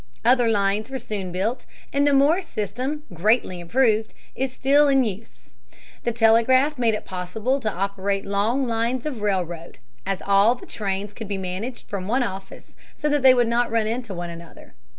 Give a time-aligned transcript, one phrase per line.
[0.25, 5.51] Other lines were soon built, and the Morse system, greatly improved, is still in use.
[6.05, 11.13] The telegraph made it possible to operate long lines of railroad, as all the trains
[11.13, 14.73] could be managed from one office so that they would not run into one another.